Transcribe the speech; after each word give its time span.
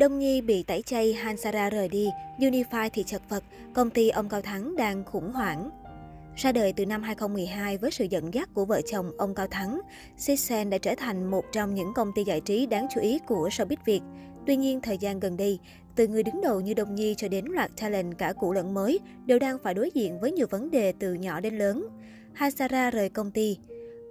Đông 0.00 0.18
Nhi 0.18 0.40
bị 0.40 0.62
tẩy 0.62 0.82
chay, 0.82 1.12
Hansara 1.12 1.70
rời 1.70 1.88
đi, 1.88 2.08
Unify 2.38 2.90
thì 2.92 3.02
chật 3.02 3.22
vật, 3.28 3.44
công 3.74 3.90
ty 3.90 4.08
ông 4.08 4.28
Cao 4.28 4.42
Thắng 4.42 4.76
đang 4.76 5.04
khủng 5.04 5.32
hoảng. 5.32 5.70
Ra 6.36 6.52
đời 6.52 6.72
từ 6.72 6.86
năm 6.86 7.02
2012 7.02 7.78
với 7.78 7.90
sự 7.90 8.04
dẫn 8.04 8.34
dắt 8.34 8.48
của 8.54 8.64
vợ 8.64 8.80
chồng 8.86 9.12
ông 9.18 9.34
Cao 9.34 9.46
Thắng, 9.46 9.80
Sixsen 10.16 10.70
đã 10.70 10.78
trở 10.78 10.94
thành 10.94 11.30
một 11.30 11.44
trong 11.52 11.74
những 11.74 11.92
công 11.94 12.12
ty 12.14 12.24
giải 12.24 12.40
trí 12.40 12.66
đáng 12.66 12.86
chú 12.94 13.00
ý 13.00 13.18
của 13.26 13.48
showbiz 13.48 13.76
Việt. 13.84 14.00
Tuy 14.46 14.56
nhiên, 14.56 14.80
thời 14.80 14.98
gian 14.98 15.20
gần 15.20 15.36
đây, 15.36 15.58
từ 15.96 16.08
người 16.08 16.22
đứng 16.22 16.40
đầu 16.40 16.60
như 16.60 16.74
Đông 16.74 16.94
Nhi 16.94 17.14
cho 17.16 17.28
đến 17.28 17.44
loạt 17.44 17.70
talent 17.80 18.18
cả 18.18 18.32
cũ 18.38 18.52
lẫn 18.52 18.74
mới 18.74 18.98
đều 19.26 19.38
đang 19.38 19.58
phải 19.62 19.74
đối 19.74 19.90
diện 19.94 20.20
với 20.20 20.32
nhiều 20.32 20.46
vấn 20.50 20.70
đề 20.70 20.92
từ 20.92 21.14
nhỏ 21.14 21.40
đến 21.40 21.58
lớn. 21.58 21.86
Hansara 22.32 22.90
rời 22.90 23.08
công 23.08 23.30
ty. 23.30 23.58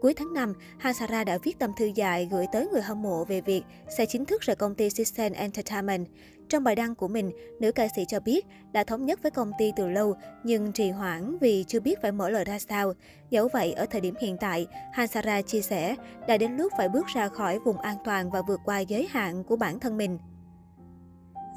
Cuối 0.02 0.14
tháng 0.14 0.34
5, 0.34 0.54
Hansara 0.78 1.24
đã 1.24 1.38
viết 1.44 1.60
tâm 1.60 1.72
thư 1.78 1.86
dài 1.86 2.28
gửi 2.32 2.46
tới 2.52 2.68
người 2.72 2.82
hâm 2.82 3.02
mộ 3.02 3.26
về 3.26 3.42
việc 3.42 3.64
sẽ 3.98 4.06
chính 4.06 4.26
thức 4.26 4.42
rời 4.42 4.56
công 4.56 4.76
ty 4.76 4.90
Sixen 4.90 5.34
Entertainment. 5.34 6.08
Trong 6.50 6.64
bài 6.64 6.76
đăng 6.76 6.96
của 6.96 7.08
mình, 7.08 7.32
nữ 7.60 7.72
ca 7.72 7.88
sĩ 7.96 8.06
cho 8.08 8.20
biết 8.20 8.46
đã 8.72 8.84
thống 8.84 9.06
nhất 9.06 9.20
với 9.24 9.32
công 9.32 9.52
ty 9.58 9.72
từ 9.76 9.90
lâu 9.90 10.16
nhưng 10.44 10.72
trì 10.72 10.90
hoãn 10.90 11.38
vì 11.42 11.66
chưa 11.68 11.80
biết 11.80 12.02
phải 12.02 12.12
mở 12.12 12.30
lời 12.30 12.46
ra 12.46 12.60
sao. 12.60 12.94
Dẫu 13.30 13.48
vậy, 13.54 13.74
ở 13.74 13.86
thời 13.86 14.02
điểm 14.02 14.16
hiện 14.22 14.38
tại, 14.38 14.68
Hansara 14.94 15.42
chia 15.42 15.62
sẻ 15.62 15.96
đã 16.28 16.38
đến 16.38 16.58
lúc 16.58 16.74
phải 16.78 16.90
bước 16.90 17.08
ra 17.08 17.28
khỏi 17.28 17.60
vùng 17.60 17.80
an 17.80 17.98
toàn 18.06 18.32
và 18.32 18.42
vượt 18.42 18.60
qua 18.66 18.80
giới 18.80 19.08
hạn 19.12 19.44
của 19.44 19.56
bản 19.56 19.80
thân 19.80 19.98
mình. 19.98 20.18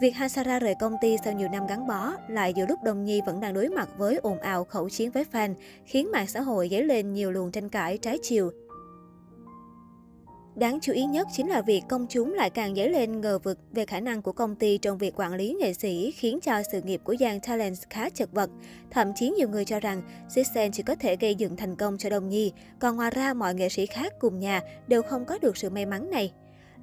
Việc 0.02 0.16
Hansara 0.16 0.59
rời 0.59 0.74
công 0.74 0.97
ty 1.01 1.16
sau 1.24 1.33
nhiều 1.33 1.48
năm 1.48 1.66
gắn 1.66 1.87
bó 1.87 2.12
lại 2.29 2.52
giữa 2.56 2.66
lúc 2.66 2.83
Đồng 2.84 3.05
Nhi 3.05 3.20
vẫn 3.27 3.41
đang 3.41 3.55
đối 3.55 3.69
mặt 3.69 3.88
với 3.98 4.16
ồn 4.16 4.38
ào 4.38 4.65
khẩu 4.65 4.88
chiến 4.88 5.11
với 5.11 5.25
fan, 5.33 5.55
khiến 5.84 6.11
mạng 6.12 6.27
xã 6.27 6.41
hội 6.41 6.69
dấy 6.70 6.84
lên 6.84 7.12
nhiều 7.12 7.30
luồng 7.30 7.51
tranh 7.51 7.69
cãi 7.69 7.98
trái 7.98 8.19
chiều. 8.23 8.51
Đáng 10.55 10.78
chú 10.83 10.92
ý 10.92 11.05
nhất 11.05 11.28
chính 11.33 11.48
là 11.48 11.62
việc 11.62 11.83
công 11.88 12.06
chúng 12.09 12.34
lại 12.34 12.51
càng 12.51 12.75
dấy 12.75 12.91
lên 12.91 13.20
ngờ 13.20 13.38
vực 13.38 13.59
về 13.73 13.87
khả 13.87 14.01
năng 14.01 14.23
của 14.23 14.33
công 14.33 14.56
ty 14.56 14.78
trong 14.78 14.98
việc 14.98 15.15
quản 15.16 15.34
lý 15.34 15.56
nghệ 15.61 15.73
sĩ 15.73 16.11
khiến 16.11 16.41
cho 16.41 16.62
sự 16.73 16.83
nghiệp 16.83 17.00
của 17.05 17.16
Giang 17.20 17.41
Talent 17.41 17.77
khá 17.91 18.11
chật 18.11 18.33
vật. 18.33 18.50
Thậm 18.91 19.12
chí 19.16 19.31
nhiều 19.31 19.48
người 19.48 19.64
cho 19.64 19.81
rằng 19.81 20.03
Sixten 20.34 20.72
chỉ 20.72 20.83
có 20.83 20.94
thể 20.94 21.16
gây 21.16 21.34
dựng 21.34 21.56
thành 21.56 21.77
công 21.77 21.98
cho 21.98 22.11
Đồng 22.11 22.28
Nhi, 22.28 22.53
còn 22.78 22.97
ngoài 22.97 23.11
ra 23.11 23.34
mọi 23.34 23.55
nghệ 23.55 23.69
sĩ 23.69 23.87
khác 23.87 24.12
cùng 24.19 24.39
nhà 24.39 24.61
đều 24.89 25.03
không 25.03 25.25
có 25.25 25.39
được 25.39 25.56
sự 25.56 25.70
may 25.70 25.87
mắn 25.87 26.11
này. 26.11 26.33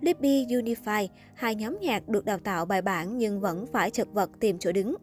Libby 0.02 0.46
Unify, 0.46 1.08
hai 1.34 1.56
nhóm 1.56 1.78
nhạc 1.82 2.10
được 2.10 2.26
đào 2.26 2.38
tạo 2.38 2.66
bài 2.66 2.82
bản 2.82 3.18
nhưng 3.18 3.42
vẫn 3.42 3.66
phải 3.74 3.92
chật 3.92 4.08
vật 4.14 4.30
tìm 4.40 4.60
chỗ 4.60 4.72
đứng. 4.72 4.96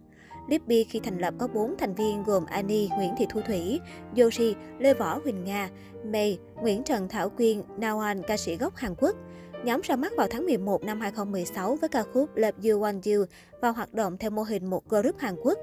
Libby 0.48 0.84
khi 0.84 1.00
thành 1.00 1.19
lập 1.19 1.34
có 1.39 1.48
4 1.48 1.77
thành 1.78 1.94
viên 1.94 2.22
gồm 2.25 2.47
Annie, 2.47 2.89
Nguyễn 2.97 3.14
Thị 3.19 3.27
Thu 3.30 3.41
Thủy, 3.41 3.80
Yoshi, 4.17 4.55
Lê 4.78 4.94
Võ 4.94 5.19
Huỳnh 5.24 5.44
Nga, 5.44 5.69
May, 6.05 6.39
Nguyễn 6.62 6.83
Trần 6.83 7.08
Thảo 7.08 7.30
Quyên, 7.30 7.62
Nawan, 7.78 8.22
ca 8.22 8.36
sĩ 8.36 8.56
gốc 8.56 8.77
Hàn 8.77 8.94
Quốc. 8.98 9.17
Nhóm 9.64 9.80
ra 9.80 9.97
mắt 9.97 10.12
vào 10.17 10.27
tháng 10.30 10.47
11 10.47 10.84
năm 10.84 11.00
2016 11.00 11.77
với 11.77 11.89
ca 11.89 12.02
khúc 12.02 12.36
Love 12.36 12.70
You 12.70 12.80
Want 12.80 13.17
You 13.17 13.24
và 13.61 13.69
hoạt 13.69 13.94
động 13.94 14.19
theo 14.19 14.30
mô 14.30 14.42
hình 14.42 14.67
một 14.67 14.89
group 14.89 15.19
Hàn 15.19 15.36
Quốc. 15.42 15.58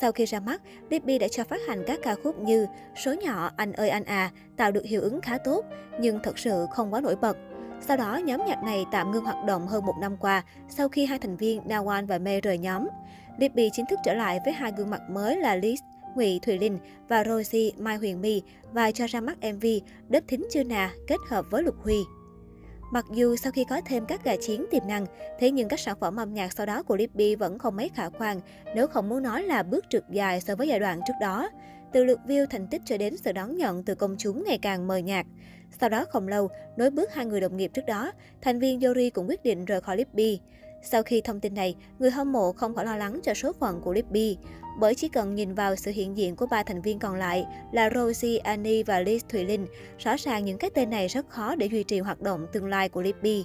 Sau 0.00 0.12
khi 0.12 0.24
ra 0.24 0.40
mắt, 0.40 0.62
Libby 0.90 1.18
đã 1.18 1.28
cho 1.28 1.44
phát 1.44 1.60
hành 1.68 1.84
các 1.86 2.00
ca 2.02 2.14
khúc 2.22 2.38
như 2.38 2.66
Số 3.04 3.14
nhỏ, 3.14 3.50
Anh 3.56 3.72
ơi 3.72 3.88
anh 3.88 4.04
à, 4.04 4.30
tạo 4.56 4.72
được 4.72 4.84
hiệu 4.84 5.00
ứng 5.00 5.20
khá 5.20 5.38
tốt, 5.38 5.64
nhưng 6.00 6.18
thật 6.22 6.38
sự 6.38 6.66
không 6.70 6.94
quá 6.94 7.00
nổi 7.00 7.16
bật. 7.16 7.36
Sau 7.88 7.96
đó, 7.96 8.16
nhóm 8.16 8.40
nhạc 8.46 8.62
này 8.62 8.86
tạm 8.92 9.12
ngưng 9.12 9.24
hoạt 9.24 9.44
động 9.44 9.66
hơn 9.66 9.86
một 9.86 9.94
năm 10.00 10.16
qua 10.16 10.42
sau 10.68 10.88
khi 10.88 11.06
hai 11.06 11.18
thành 11.18 11.36
viên 11.36 11.60
Nawan 11.60 12.06
và 12.06 12.18
May 12.18 12.40
rời 12.40 12.58
nhóm. 12.58 12.88
Libby 13.38 13.70
chính 13.72 13.86
thức 13.86 13.98
trở 14.04 14.14
lại 14.14 14.40
với 14.44 14.54
hai 14.54 14.72
gương 14.76 14.90
mặt 14.90 15.00
mới 15.10 15.36
là 15.36 15.56
Liz, 15.56 15.76
Ngụy 16.14 16.40
Thùy 16.42 16.58
Linh 16.58 16.78
và 17.08 17.24
Rosie 17.24 17.70
Mai 17.78 17.96
Huyền 17.96 18.20
My 18.20 18.42
và 18.72 18.90
cho 18.90 19.06
ra 19.06 19.20
mắt 19.20 19.38
MV 19.54 19.66
Đất 20.08 20.24
Thính 20.28 20.46
Chưa 20.50 20.64
Nà 20.64 20.90
kết 21.06 21.16
hợp 21.28 21.44
với 21.50 21.62
Lục 21.62 21.74
Huy. 21.82 21.98
Mặc 22.92 23.04
dù 23.10 23.36
sau 23.36 23.52
khi 23.52 23.64
có 23.64 23.80
thêm 23.86 24.06
các 24.06 24.24
gà 24.24 24.36
chiến 24.36 24.66
tiềm 24.70 24.82
năng, 24.88 25.06
thế 25.38 25.50
nhưng 25.50 25.68
các 25.68 25.80
sản 25.80 25.96
phẩm 26.00 26.16
âm 26.16 26.34
nhạc 26.34 26.52
sau 26.52 26.66
đó 26.66 26.82
của 26.82 26.96
Libby 26.96 27.34
vẫn 27.34 27.58
không 27.58 27.76
mấy 27.76 27.88
khả 27.88 28.08
quan, 28.18 28.40
nếu 28.74 28.86
không 28.86 29.08
muốn 29.08 29.22
nói 29.22 29.42
là 29.42 29.62
bước 29.62 29.84
trượt 29.90 30.04
dài 30.10 30.40
so 30.40 30.56
với 30.56 30.68
giai 30.68 30.80
đoạn 30.80 31.00
trước 31.06 31.14
đó. 31.20 31.48
Từ 31.94 32.04
lượt 32.04 32.20
view 32.26 32.46
thành 32.46 32.66
tích 32.66 32.82
cho 32.84 32.96
đến 32.96 33.16
sự 33.16 33.32
đón 33.32 33.56
nhận 33.56 33.82
từ 33.82 33.94
công 33.94 34.16
chúng 34.18 34.44
ngày 34.46 34.58
càng 34.58 34.86
mờ 34.86 34.96
nhạt. 34.96 35.26
Sau 35.80 35.88
đó 35.88 36.04
không 36.10 36.28
lâu, 36.28 36.48
nối 36.76 36.90
bước 36.90 37.14
hai 37.14 37.26
người 37.26 37.40
đồng 37.40 37.56
nghiệp 37.56 37.70
trước 37.74 37.86
đó, 37.86 38.12
thành 38.42 38.58
viên 38.58 38.80
Yori 38.80 39.10
cũng 39.10 39.28
quyết 39.28 39.44
định 39.44 39.64
rời 39.64 39.80
khỏi 39.80 39.96
Libby. 39.96 40.40
Sau 40.82 41.02
khi 41.02 41.20
thông 41.20 41.40
tin 41.40 41.54
này, 41.54 41.76
người 41.98 42.10
hâm 42.10 42.32
mộ 42.32 42.52
không 42.52 42.74
khỏi 42.74 42.84
lo 42.84 42.96
lắng 42.96 43.20
cho 43.22 43.34
số 43.34 43.52
phận 43.52 43.80
của 43.80 43.92
Libby, 43.92 44.36
bởi 44.80 44.94
chỉ 44.94 45.08
cần 45.08 45.34
nhìn 45.34 45.54
vào 45.54 45.76
sự 45.76 45.90
hiện 45.90 46.16
diện 46.16 46.36
của 46.36 46.46
ba 46.46 46.62
thành 46.62 46.82
viên 46.82 46.98
còn 46.98 47.14
lại 47.14 47.46
là 47.72 47.90
Rosie, 47.94 48.38
Annie 48.38 48.82
và 48.82 49.02
Liz 49.02 49.18
Thùy 49.28 49.44
Linh, 49.44 49.66
rõ 49.98 50.14
ràng 50.18 50.44
những 50.44 50.58
cái 50.58 50.70
tên 50.74 50.90
này 50.90 51.08
rất 51.08 51.28
khó 51.28 51.54
để 51.56 51.66
duy 51.66 51.82
trì 51.82 51.98
hoạt 51.98 52.20
động 52.20 52.46
tương 52.52 52.66
lai 52.66 52.88
của 52.88 53.02
Libby. 53.02 53.44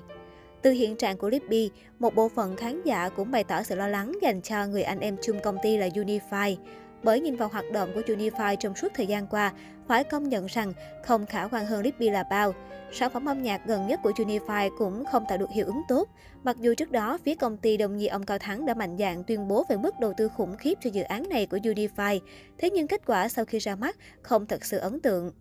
Từ 0.62 0.72
hiện 0.72 0.96
trạng 0.96 1.18
của 1.18 1.30
Libby, 1.30 1.72
một 2.00 2.16
bộ 2.16 2.30
phận 2.30 2.56
khán 2.56 2.84
giả 2.84 3.10
cũng 3.10 3.32
bày 3.32 3.44
tỏ 3.44 3.64
sự 3.64 3.76
lo 3.76 3.88
lắng 3.88 4.12
dành 4.22 4.42
cho 4.42 4.66
người 4.68 4.84
anh 4.84 5.00
em 5.00 5.18
chung 5.22 5.40
công 5.44 5.58
ty 5.64 5.78
là 5.78 5.88
Unify. 5.88 6.56
Bởi 7.04 7.20
nhìn 7.20 7.36
vào 7.36 7.50
hoạt 7.50 7.66
động 7.72 7.92
của 7.96 8.02
Unify 8.02 8.56
trong 8.56 8.76
suốt 8.76 8.88
thời 8.94 9.08
gian 9.08 9.28
qua, 9.28 9.54
phải 9.88 10.04
công 10.04 10.30
nhận 10.30 10.46
rằng 10.46 10.74
không 11.04 11.26
khả 11.26 11.48
quan 11.48 11.66
hơn 11.66 11.82
Libby 11.82 12.10
là 12.10 12.24
bao. 12.24 12.54
Sản 12.92 13.12
phẩm 13.14 13.26
âm 13.26 13.42
nhạc 13.42 13.62
gần 13.66 13.88
nhất 13.88 14.00
của 14.04 14.12
Unify 14.12 14.70
cũng 14.78 15.04
không 15.12 15.24
tạo 15.30 15.38
được 15.38 15.50
hiệu 15.50 15.66
ứng 15.66 15.82
tốt. 15.88 16.10
Mặc 16.44 16.58
dù 16.60 16.74
trước 16.74 16.92
đó, 16.92 17.18
phía 17.26 17.36
công 17.36 17.58
ty 17.58 17.78
đồng 17.78 17.98
nhi 17.98 18.08
ông 18.08 18.26
Cao 18.26 18.38
Thắng 18.40 18.66
đã 18.66 18.74
mạnh 18.74 18.98
dạn 19.00 19.24
tuyên 19.24 19.48
bố 19.48 19.64
về 19.70 19.78
mức 19.78 20.00
đầu 20.00 20.14
tư 20.18 20.30
khủng 20.38 20.58
khiếp 20.58 20.74
cho 20.82 20.90
dự 20.90 21.04
án 21.04 21.30
này 21.30 21.46
của 21.46 21.58
Unify. 21.58 22.20
Thế 22.58 22.70
nhưng 22.70 22.88
kết 22.88 23.02
quả 23.06 23.28
sau 23.28 23.46
khi 23.46 23.60
ra 23.60 23.76
mắt 23.76 23.96
không 24.22 24.46
thật 24.46 24.66
sự 24.66 24.78
ấn 24.78 25.00
tượng. 25.00 25.32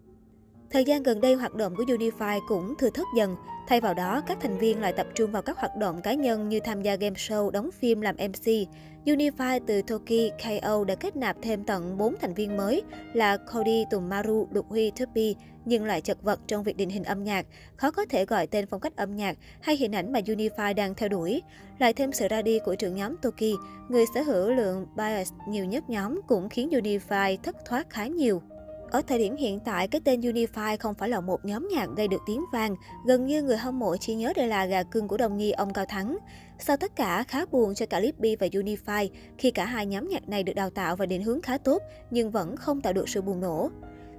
Thời 0.70 0.84
gian 0.84 1.02
gần 1.02 1.20
đây, 1.20 1.34
hoạt 1.34 1.54
động 1.54 1.74
của 1.76 1.84
Unify 1.84 2.40
cũng 2.48 2.74
thừa 2.78 2.90
thất 2.90 3.06
dần. 3.16 3.36
Thay 3.68 3.80
vào 3.80 3.94
đó, 3.94 4.22
các 4.26 4.38
thành 4.40 4.58
viên 4.58 4.80
lại 4.80 4.92
tập 4.92 5.06
trung 5.14 5.32
vào 5.32 5.42
các 5.42 5.58
hoạt 5.58 5.76
động 5.76 6.02
cá 6.02 6.14
nhân 6.14 6.48
như 6.48 6.60
tham 6.60 6.82
gia 6.82 6.96
game 6.96 7.14
show, 7.14 7.50
đóng 7.50 7.70
phim, 7.70 8.00
làm 8.00 8.16
MC. 8.16 8.68
Unify 9.04 9.60
từ 9.66 9.82
Toki 9.82 10.30
KO 10.44 10.84
đã 10.84 10.94
kết 10.94 11.16
nạp 11.16 11.36
thêm 11.42 11.64
tận 11.64 11.98
4 11.98 12.14
thành 12.20 12.34
viên 12.34 12.56
mới 12.56 12.82
là 13.12 13.36
Cody, 13.36 13.84
Tumaru, 13.90 14.38
Đục 14.40 14.54
Lục 14.54 14.66
Huy, 14.68 14.90
Tuppy, 14.90 15.36
nhưng 15.64 15.84
lại 15.84 16.00
chật 16.00 16.22
vật 16.22 16.40
trong 16.46 16.62
việc 16.62 16.76
định 16.76 16.90
hình 16.90 17.04
âm 17.04 17.24
nhạc, 17.24 17.46
khó 17.76 17.90
có 17.90 18.04
thể 18.10 18.24
gọi 18.24 18.46
tên 18.46 18.66
phong 18.66 18.80
cách 18.80 18.96
âm 18.96 19.16
nhạc 19.16 19.38
hay 19.60 19.76
hình 19.76 19.94
ảnh 19.94 20.12
mà 20.12 20.20
Unify 20.20 20.74
đang 20.74 20.94
theo 20.94 21.08
đuổi. 21.08 21.42
Lại 21.78 21.92
thêm 21.92 22.12
sự 22.12 22.28
ra 22.28 22.42
đi 22.42 22.58
của 22.58 22.74
trưởng 22.74 22.94
nhóm 22.94 23.16
Toki, 23.16 23.54
người 23.88 24.04
sở 24.14 24.22
hữu 24.22 24.50
lượng 24.50 24.86
bias 24.96 25.32
nhiều 25.48 25.64
nhất 25.64 25.90
nhóm 25.90 26.20
cũng 26.28 26.48
khiến 26.48 26.68
Unify 26.68 27.36
thất 27.42 27.56
thoát 27.64 27.90
khá 27.90 28.06
nhiều. 28.06 28.42
Ở 28.90 29.02
thời 29.06 29.18
điểm 29.18 29.36
hiện 29.36 29.60
tại, 29.60 29.88
cái 29.88 30.00
tên 30.04 30.20
Unify 30.20 30.76
không 30.80 30.94
phải 30.94 31.08
là 31.08 31.20
một 31.20 31.44
nhóm 31.44 31.68
nhạc 31.72 31.88
gây 31.96 32.08
được 32.08 32.20
tiếng 32.26 32.44
vang. 32.52 32.76
Gần 33.06 33.26
như 33.26 33.42
người 33.42 33.56
hâm 33.56 33.78
mộ 33.78 33.96
chỉ 33.96 34.14
nhớ 34.14 34.32
đây 34.36 34.48
là 34.48 34.66
gà 34.66 34.82
cưng 34.82 35.08
của 35.08 35.16
đồng 35.16 35.36
nghi 35.36 35.50
ông 35.50 35.72
Cao 35.72 35.84
Thắng. 35.88 36.18
Sau 36.58 36.76
tất 36.76 36.96
cả, 36.96 37.24
khá 37.28 37.44
buồn 37.50 37.74
cho 37.74 37.86
cả 37.86 38.00
Lippy 38.00 38.36
và 38.36 38.46
Unify 38.46 39.08
khi 39.38 39.50
cả 39.50 39.64
hai 39.64 39.86
nhóm 39.86 40.08
nhạc 40.08 40.28
này 40.28 40.42
được 40.42 40.52
đào 40.52 40.70
tạo 40.70 40.96
và 40.96 41.06
định 41.06 41.22
hướng 41.22 41.42
khá 41.42 41.58
tốt, 41.58 41.82
nhưng 42.10 42.30
vẫn 42.30 42.56
không 42.56 42.80
tạo 42.80 42.92
được 42.92 43.08
sự 43.08 43.22
bùng 43.22 43.40
nổ. 43.40 43.70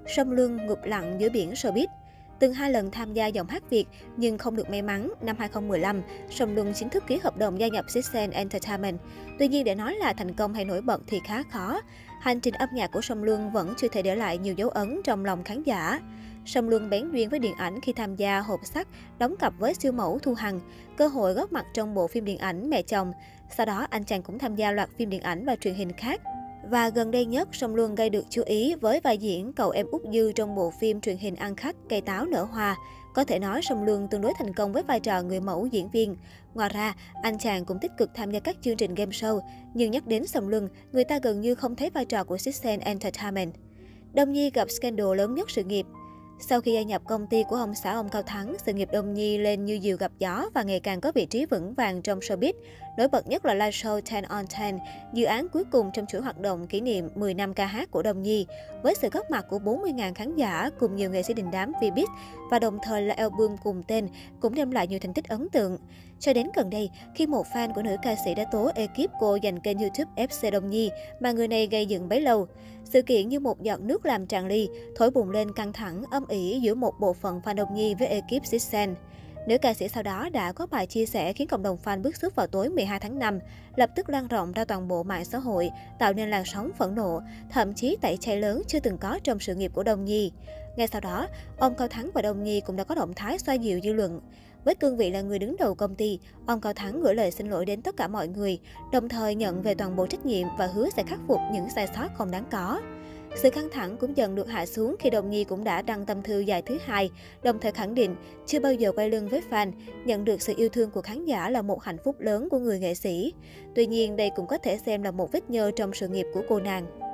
Sông 0.07 0.31
lưng 0.31 0.57
ngụp 0.57 0.80
lặng 0.84 1.16
giữa 1.19 1.30
biển 1.30 1.51
showbiz 1.51 1.88
Từng 2.39 2.53
hai 2.53 2.72
lần 2.72 2.91
tham 2.91 3.13
gia 3.13 3.27
dòng 3.27 3.47
hát 3.47 3.69
Việt 3.69 3.85
nhưng 4.17 4.38
không 4.38 4.55
được 4.55 4.69
may 4.69 4.81
mắn, 4.81 5.11
năm 5.22 5.35
2015, 5.39 6.01
Song 6.29 6.55
Luân 6.55 6.73
chính 6.73 6.89
thức 6.89 7.03
ký 7.07 7.19
hợp 7.23 7.38
đồng 7.38 7.59
gia 7.59 7.67
nhập 7.67 7.85
Sixten 7.94 8.31
Entertainment. 8.31 9.00
Tuy 9.39 9.47
nhiên 9.47 9.66
để 9.66 9.75
nói 9.75 9.95
là 9.95 10.13
thành 10.13 10.33
công 10.33 10.53
hay 10.53 10.66
nổi 10.66 10.81
bật 10.81 11.01
thì 11.07 11.19
khá 11.25 11.44
khó. 11.44 11.81
Hành 12.22 12.39
trình 12.39 12.53
âm 12.53 12.69
nhạc 12.73 12.91
của 12.91 13.01
Song 13.01 13.23
Luân 13.23 13.51
vẫn 13.51 13.73
chưa 13.77 13.88
thể 13.88 14.01
để 14.01 14.16
lại 14.16 14.38
nhiều 14.38 14.53
dấu 14.53 14.69
ấn 14.69 15.01
trong 15.03 15.25
lòng 15.25 15.44
khán 15.44 15.63
giả. 15.63 16.00
Song 16.45 16.69
Luân 16.69 16.89
bén 16.89 17.11
duyên 17.11 17.29
với 17.29 17.39
điện 17.39 17.53
ảnh 17.57 17.81
khi 17.81 17.94
tham 17.94 18.16
gia 18.16 18.39
hộp 18.39 18.59
sắt, 18.63 18.88
đóng 19.19 19.35
cặp 19.39 19.53
với 19.59 19.73
siêu 19.73 19.91
mẫu 19.91 20.19
Thu 20.19 20.33
Hằng, 20.33 20.59
cơ 20.97 21.07
hội 21.07 21.33
góp 21.33 21.51
mặt 21.51 21.66
trong 21.73 21.94
bộ 21.94 22.07
phim 22.07 22.25
điện 22.25 22.38
ảnh 22.38 22.69
Mẹ 22.69 22.81
chồng. 22.81 23.11
Sau 23.57 23.66
đó, 23.66 23.88
anh 23.89 24.03
chàng 24.03 24.23
cũng 24.23 24.39
tham 24.39 24.56
gia 24.56 24.71
loạt 24.71 24.89
phim 24.97 25.09
điện 25.09 25.21
ảnh 25.21 25.45
và 25.45 25.56
truyền 25.56 25.73
hình 25.73 25.94
khác 25.94 26.21
và 26.64 26.90
gần 26.90 27.12
đây 27.12 27.25
nhất, 27.25 27.50
Song 27.52 27.75
Luân 27.75 27.96
gây 27.96 28.09
được 28.09 28.25
chú 28.30 28.44
ý 28.46 28.75
với 28.75 29.00
vai 29.00 29.18
diễn 29.18 29.53
cậu 29.53 29.70
em 29.70 29.88
Út 29.92 30.02
Dư 30.14 30.31
trong 30.31 30.56
bộ 30.56 30.72
phim 30.80 31.02
truyền 31.02 31.18
hình 31.18 31.36
ăn 31.36 31.56
khách 31.56 31.75
Cây 31.90 32.02
táo 32.02 32.25
nở 32.25 32.44
hoa. 32.44 32.75
Có 33.14 33.24
thể 33.24 33.40
nói 33.40 33.62
Song 33.64 33.84
Luân 33.84 34.08
tương 34.08 34.22
đối 34.22 34.34
thành 34.38 34.53
công 34.53 34.74
với 34.74 34.84
vai 34.84 35.00
trò 35.00 35.22
người 35.22 35.40
mẫu 35.40 35.66
diễn 35.66 35.90
viên. 35.90 36.16
Ngoài 36.53 36.69
ra, 36.69 36.96
anh 37.24 37.38
chàng 37.38 37.66
cũng 37.66 37.80
tích 37.80 37.92
cực 37.98 38.09
tham 38.16 38.31
gia 38.31 38.40
các 38.40 38.56
chương 38.62 38.78
trình 38.78 38.96
game 38.96 39.12
show. 39.12 39.39
Nhưng 39.74 39.92
nhắc 39.92 40.07
đến 40.07 40.28
Song 40.28 40.50
Luân, 40.50 40.69
người 40.92 41.04
ta 41.04 41.19
gần 41.19 41.42
như 41.42 41.56
không 41.56 41.75
thấy 41.75 41.89
vai 41.89 42.06
trò 42.06 42.24
của 42.24 42.38
Sixten 42.38 42.80
Entertainment. 42.80 43.54
Đông 44.13 44.31
Nhi 44.31 44.50
gặp 44.50 44.68
scandal 44.72 45.16
lớn 45.16 45.36
nhất 45.36 45.50
sự 45.51 45.63
nghiệp. 45.63 45.86
Sau 46.41 46.62
khi 46.62 46.74
gia 46.74 46.81
nhập 46.81 47.01
công 47.07 47.27
ty 47.27 47.44
của 47.44 47.56
ông 47.56 47.75
xã 47.75 47.94
ông 47.94 48.09
Cao 48.09 48.24
Thắng, 48.24 48.56
sự 48.65 48.74
nghiệp 48.74 48.89
Đông 48.91 49.13
Nhi 49.13 49.38
lên 49.38 49.65
như 49.65 49.80
diều 49.83 49.97
gặp 49.97 50.12
gió 50.19 50.50
và 50.53 50.63
ngày 50.63 50.80
càng 50.80 51.01
có 51.01 51.12
vị 51.12 51.25
trí 51.25 51.45
vững 51.45 51.74
vàng 51.74 52.01
trong 52.01 52.19
showbiz. 52.19 52.53
Nổi 52.97 53.07
bật 53.07 53.27
nhất 53.27 53.45
là 53.45 53.53
live 53.53 53.69
show 53.69 54.01
10 54.12 54.21
on 54.21 54.45
10, 54.59 54.80
dự 55.13 55.25
án 55.25 55.50
cuối 55.50 55.63
cùng 55.71 55.91
trong 55.94 56.06
chuỗi 56.06 56.21
hoạt 56.21 56.39
động 56.39 56.68
kỷ 56.68 56.81
niệm 56.81 57.09
10 57.15 57.33
năm 57.33 57.53
ca 57.53 57.65
hát 57.65 57.91
của 57.91 58.03
Đông 58.03 58.21
Nhi, 58.21 58.45
với 58.83 58.95
sự 59.01 59.09
góp 59.09 59.31
mặt 59.31 59.45
của 59.50 59.59
40.000 59.59 60.13
khán 60.13 60.36
giả 60.36 60.69
cùng 60.80 60.95
nhiều 60.95 61.09
nghệ 61.09 61.24
sĩ 61.24 61.33
đình 61.33 61.51
đám 61.51 61.71
V-Beat 61.81 62.07
và 62.51 62.59
đồng 62.59 62.77
thời 62.83 63.01
là 63.01 63.15
album 63.18 63.56
cùng 63.63 63.83
tên 63.88 64.07
cũng 64.39 64.56
đem 64.56 64.71
lại 64.71 64.88
nhiều 64.88 65.00
thành 65.00 65.13
tích 65.13 65.27
ấn 65.27 65.50
tượng. 65.50 65.77
Cho 66.19 66.33
đến 66.33 66.47
gần 66.56 66.69
đây, 66.69 66.89
khi 67.15 67.27
một 67.27 67.45
fan 67.53 67.74
của 67.74 67.81
nữ 67.81 67.95
ca 68.01 68.15
sĩ 68.25 68.35
đã 68.35 68.44
tố 68.44 68.71
ekip 68.75 69.12
cô 69.19 69.35
dành 69.35 69.59
kênh 69.59 69.80
YouTube 69.80 70.12
FC 70.15 70.51
Đông 70.51 70.69
Nhi 70.69 70.92
mà 71.19 71.31
người 71.31 71.47
này 71.47 71.68
gây 71.68 71.85
dựng 71.85 72.09
bấy 72.09 72.21
lâu. 72.21 72.47
Sự 72.89 73.01
kiện 73.01 73.30
như 73.30 73.39
một 73.39 73.62
giọt 73.62 73.81
nước 73.81 74.06
làm 74.06 74.25
tràn 74.25 74.47
ly, 74.47 74.69
thổi 74.95 75.12
bùng 75.12 75.30
lên 75.30 75.53
căng 75.53 75.74
thẳng, 75.74 76.03
âm 76.12 76.27
ỉ 76.27 76.59
giữa 76.62 76.75
một 76.75 77.00
bộ 77.00 77.13
phận 77.13 77.41
fan 77.44 77.56
Đông 77.56 77.74
Nhi 77.74 77.95
với 78.00 78.07
ekip 78.07 78.45
Sixen. 78.45 78.95
Nữ 79.47 79.57
ca 79.57 79.74
sĩ 79.74 79.88
sau 79.88 80.03
đó 80.03 80.30
đã 80.30 80.51
có 80.51 80.68
bài 80.68 80.86
chia 80.86 81.06
sẻ 81.06 81.33
khiến 81.33 81.47
cộng 81.47 81.63
đồng 81.63 81.77
fan 81.83 82.01
bức 82.01 82.15
xúc 82.15 82.36
vào 82.36 82.47
tối 82.47 82.69
12 82.69 83.00
tháng 83.00 83.19
5, 83.19 83.39
lập 83.75 83.89
tức 83.95 84.09
lan 84.09 84.27
rộng 84.27 84.51
ra 84.51 84.65
toàn 84.65 84.88
bộ 84.88 85.03
mạng 85.03 85.25
xã 85.25 85.38
hội, 85.38 85.69
tạo 86.00 86.13
nên 86.13 86.30
làn 86.30 86.45
sóng 86.45 86.71
phẫn 86.77 86.95
nộ, 86.95 87.21
thậm 87.51 87.74
chí 87.74 87.97
tẩy 88.01 88.18
chay 88.18 88.38
lớn 88.38 88.62
chưa 88.68 88.80
từng 88.80 88.97
có 88.97 89.19
trong 89.24 89.39
sự 89.39 89.56
nghiệp 89.56 89.71
của 89.74 89.83
Đông 89.83 90.06
Nhi. 90.06 90.31
Ngay 90.75 90.88
sau 90.88 91.01
đó, 91.01 91.27
ông 91.57 91.75
Cao 91.75 91.88
Thắng 91.88 92.09
và 92.13 92.21
Đông 92.21 92.44
Nhi 92.44 92.62
cũng 92.62 92.75
đã 92.75 92.83
có 92.83 92.95
động 92.95 93.13
thái 93.15 93.39
xoa 93.39 93.56
dịu 93.56 93.80
dư 93.83 93.94
luận. 93.94 94.21
Với 94.65 94.75
cương 94.75 94.97
vị 94.97 95.11
là 95.11 95.21
người 95.21 95.39
đứng 95.39 95.56
đầu 95.59 95.75
công 95.75 95.95
ty, 95.95 96.19
ông 96.45 96.61
Cao 96.61 96.73
Thắng 96.73 97.01
gửi 97.01 97.15
lời 97.15 97.31
xin 97.31 97.50
lỗi 97.50 97.65
đến 97.65 97.81
tất 97.81 97.97
cả 97.97 98.07
mọi 98.07 98.27
người, 98.27 98.59
đồng 98.91 99.09
thời 99.09 99.35
nhận 99.35 99.61
về 99.61 99.73
toàn 99.73 99.95
bộ 99.95 100.07
trách 100.07 100.25
nhiệm 100.25 100.47
và 100.57 100.67
hứa 100.67 100.89
sẽ 100.95 101.03
khắc 101.03 101.19
phục 101.27 101.39
những 101.53 101.69
sai 101.75 101.88
sót 101.95 102.07
không 102.15 102.31
đáng 102.31 102.45
có. 102.51 102.81
Sự 103.35 103.50
căng 103.50 103.69
thẳng 103.71 103.97
cũng 103.97 104.17
dần 104.17 104.35
được 104.35 104.47
hạ 104.47 104.65
xuống 104.65 104.95
khi 105.00 105.09
Đồng 105.09 105.29
Nhi 105.29 105.44
cũng 105.44 105.63
đã 105.63 105.81
đăng 105.81 106.06
tâm 106.06 106.21
thư 106.21 106.39
dài 106.39 106.61
thứ 106.61 106.77
hai, 106.85 107.11
đồng 107.44 107.59
thời 107.59 107.71
khẳng 107.71 107.95
định 107.95 108.15
chưa 108.45 108.59
bao 108.59 108.73
giờ 108.73 108.91
quay 108.91 109.09
lưng 109.09 109.27
với 109.29 109.41
fan, 109.50 109.71
nhận 110.06 110.25
được 110.25 110.41
sự 110.41 110.53
yêu 110.57 110.69
thương 110.69 110.91
của 110.91 111.01
khán 111.01 111.25
giả 111.25 111.50
là 111.50 111.61
một 111.61 111.83
hạnh 111.83 111.97
phúc 112.03 112.15
lớn 112.19 112.50
của 112.50 112.59
người 112.59 112.79
nghệ 112.79 112.95
sĩ. 112.95 113.33
Tuy 113.75 113.85
nhiên, 113.85 114.15
đây 114.15 114.31
cũng 114.35 114.47
có 114.47 114.57
thể 114.57 114.77
xem 114.77 115.03
là 115.03 115.11
một 115.11 115.31
vết 115.31 115.50
nhơ 115.50 115.71
trong 115.75 115.94
sự 115.94 116.07
nghiệp 116.07 116.25
của 116.33 116.41
cô 116.50 116.59
nàng. 116.59 117.08